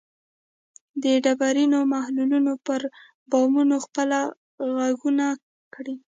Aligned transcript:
د 1.03 1.05
ډبرینو 1.23 1.79
محلونو 1.93 2.53
پر 2.65 2.81
بامونو 3.31 3.75
خپل 3.85 4.09
ږغونه 4.89 5.25
کري 5.73 5.95